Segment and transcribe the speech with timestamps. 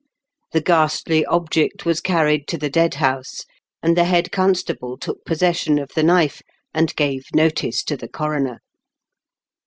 [0.51, 3.45] The ghastly object was carried to the dead house,
[3.83, 6.41] and the head constable took possession of the knife,
[6.73, 8.61] and gave notice to the coroner.